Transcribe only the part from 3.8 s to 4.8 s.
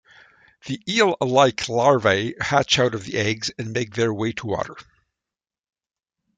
their way to water.